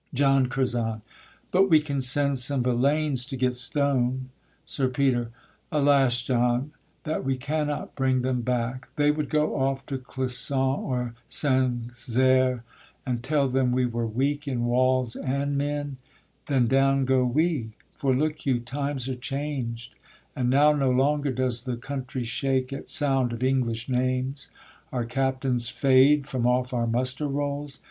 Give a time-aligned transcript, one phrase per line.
[0.15, 1.03] JOHN CURZON.
[1.51, 4.29] But we can send some villaynes to get stone.
[4.65, 5.29] SIR PETER.
[5.71, 6.23] Alas!
[6.23, 6.71] John,
[7.03, 12.63] that we cannot bring them back, They would go off to Clisson or Sanxere,
[13.05, 15.97] And tell them we were weak in walls and men,
[16.47, 19.93] Then down go we; for, look you, times are changed,
[20.35, 24.49] And now no longer does the country shake At sound of English names;
[24.91, 27.79] our captains fade From off our muster rolls.